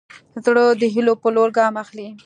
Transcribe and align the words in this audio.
زړه 0.43 0.63
د 0.81 0.83
هيلو 0.93 1.13
په 1.21 1.27
لور 1.35 1.49
ګام 1.57 1.73
اخلي. 1.83 2.07